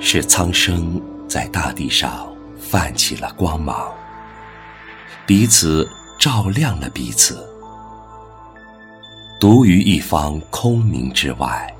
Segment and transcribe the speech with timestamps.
[0.00, 3.92] 是苍生在大地上泛起了光芒，
[5.26, 5.88] 彼此
[6.20, 7.44] 照亮了彼此。
[9.40, 11.74] 独于一方空明之外，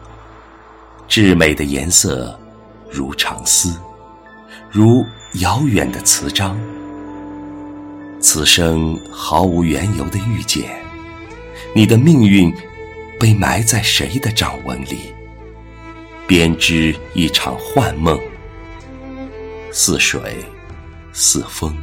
[1.07, 2.37] 至美的颜色
[2.91, 3.79] 如长丝，
[4.69, 5.05] 如
[5.35, 6.59] 遥远的词章。
[8.27, 10.65] 此生毫无缘由的遇见，
[11.75, 12.51] 你的命运
[13.21, 15.13] 被埋在谁的掌纹里？
[16.27, 18.19] 编织一场幻梦，
[19.71, 20.43] 似水，
[21.13, 21.77] 似风，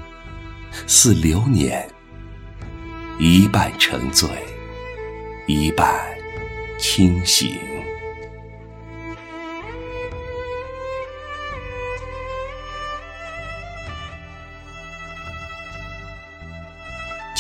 [0.87, 1.87] 似流年，
[3.19, 4.27] 一半沉醉，
[5.45, 6.03] 一半
[6.79, 7.55] 清醒。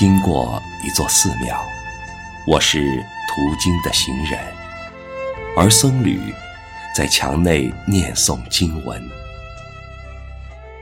[0.01, 1.63] 经过一座寺庙，
[2.47, 4.39] 我是途经的行人，
[5.55, 6.33] 而僧侣
[6.97, 8.99] 在墙内念诵经文。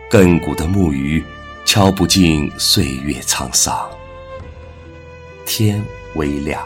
[0.09, 1.21] 亘古的木鱼
[1.65, 3.89] 敲不尽岁月沧桑。
[5.45, 5.83] 天
[6.15, 6.65] 微亮，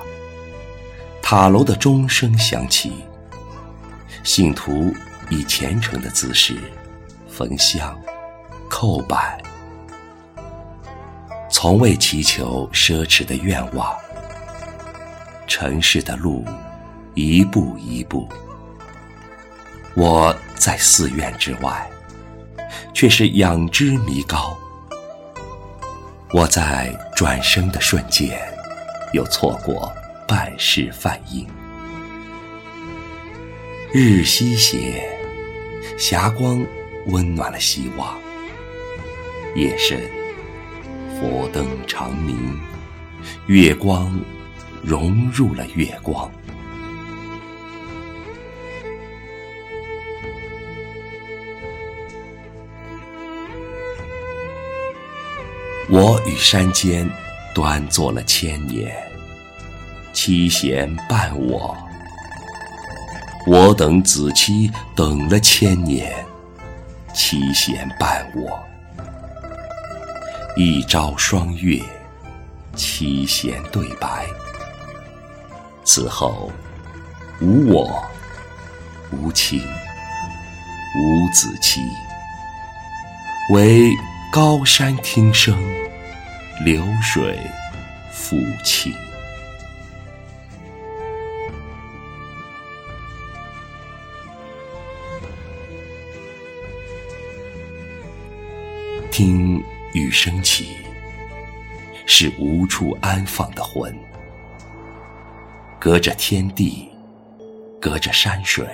[1.24, 3.04] 塔楼的钟声响起，
[4.24, 4.94] 信徒
[5.28, 6.56] 以虔诚的姿势
[7.28, 8.00] 焚香、
[8.70, 9.42] 叩拜。
[11.64, 13.95] 从未祈求奢侈的愿望，
[15.47, 16.44] 尘世的路
[17.14, 18.28] 一步一步，
[19.95, 21.89] 我在寺院之外，
[22.94, 24.58] 却是仰之弥高。
[26.34, 28.38] 我在转身的瞬间，
[29.13, 29.90] 又错过
[30.28, 31.47] 半世梵音。
[33.94, 35.09] 日西斜，
[35.97, 36.62] 霞光
[37.06, 38.19] 温暖了希望。
[39.56, 39.97] 夜深。
[41.23, 42.59] 佛灯长明，
[43.47, 44.19] 月光
[44.81, 46.29] 融入了月光。
[55.89, 57.09] 我与山间
[57.56, 58.94] 端坐了千年，
[60.12, 61.73] 七弦伴我；
[63.47, 66.13] 我等子期等了千年，
[67.13, 68.72] 七弦伴我。
[70.56, 71.81] 一朝双月，
[72.75, 74.28] 七弦对白。
[75.84, 76.52] 此后，
[77.41, 78.06] 无我，
[79.12, 79.59] 无情，
[80.96, 81.81] 无子期，
[83.50, 83.90] 唯
[84.31, 85.59] 高山听声，
[86.63, 87.36] 流水
[88.13, 88.94] 抚琴。
[99.09, 99.63] 听。
[99.94, 100.78] 雨声起，
[102.08, 103.96] 是无处安放的魂。
[105.80, 106.90] 隔着天地，
[107.80, 108.68] 隔着山水，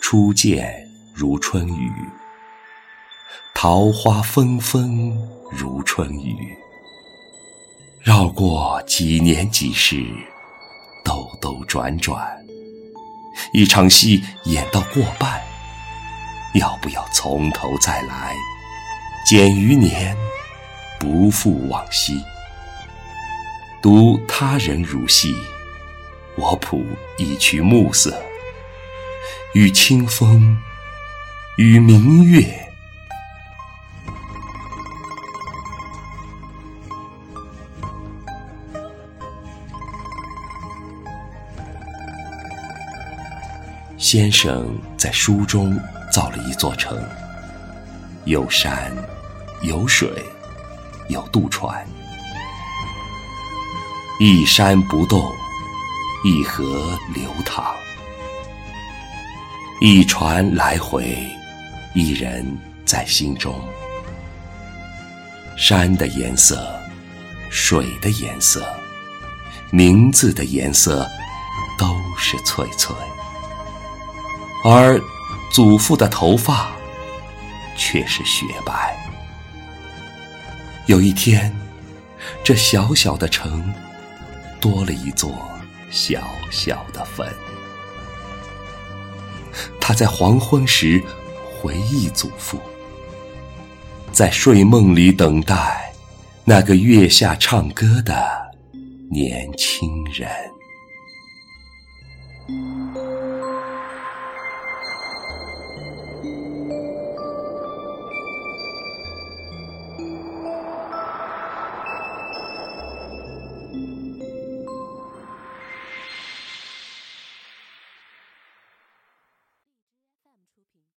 [0.00, 1.92] 初见如春雨，
[3.54, 5.16] 桃花纷纷
[5.52, 6.36] 如春雨。
[8.00, 10.04] 绕过几年几世，
[11.04, 12.44] 兜兜转转，
[13.52, 15.40] 一场戏演到过半，
[16.54, 18.34] 要不要从头再来？
[19.34, 20.14] 减余年，
[21.00, 22.22] 不负往昔。
[23.80, 25.34] 读他人如戏，
[26.36, 26.84] 我谱
[27.16, 28.22] 一曲暮色，
[29.54, 30.54] 与清风，
[31.56, 32.44] 与明月。
[43.96, 45.74] 先生在书中
[46.12, 47.02] 造了一座城。
[48.24, 48.94] 有山，
[49.62, 50.10] 有水，
[51.08, 51.86] 有渡船。
[54.18, 55.32] 一山不动，
[56.24, 57.74] 一河流淌，
[59.80, 61.16] 一船来回，
[61.94, 62.44] 一人
[62.84, 63.54] 在心中。
[65.56, 66.80] 山的颜色，
[67.50, 68.64] 水的颜色，
[69.70, 71.08] 名字的颜色，
[71.78, 71.86] 都
[72.18, 72.94] 是翠翠。
[74.64, 75.00] 而
[75.52, 76.70] 祖父的头发。
[77.74, 78.96] 却是雪白。
[80.86, 81.54] 有一天，
[82.42, 83.72] 这小小的城
[84.60, 85.32] 多了一座
[85.90, 86.20] 小
[86.50, 87.26] 小的坟。
[89.80, 91.00] 他在黄昏时
[91.54, 92.58] 回忆祖父，
[94.10, 95.92] 在睡梦里等待
[96.44, 98.14] 那个月下唱歌的
[99.08, 100.28] 年轻人。